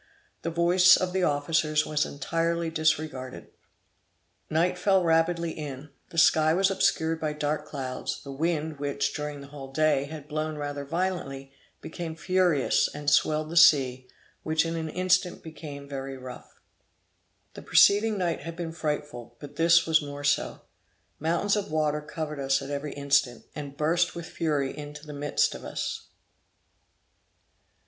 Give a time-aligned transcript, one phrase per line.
[0.41, 3.51] The voice of the officers was entirely disregarded.
[4.49, 9.41] Night fell rapidly in, the sky was obscured by dark clouds; the wind which, during
[9.41, 11.51] the whole day, had blown rather violently,
[11.81, 14.07] became furious and swelled the sea,
[14.41, 16.59] which in an instant became very rough.
[17.53, 20.61] The preceding night had been frightful, but this was more so.
[21.19, 25.53] Mountains of water covered us at every instant, and burst with fury into the midst
[25.53, 26.07] of us.